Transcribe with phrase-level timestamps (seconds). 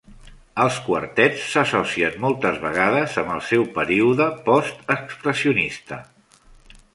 [0.61, 6.01] Els quartets s"associen moltes vegades amb el seu període "post-expressionista"